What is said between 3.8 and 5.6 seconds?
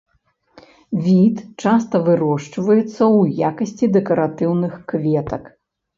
дэкаратыўных кветак.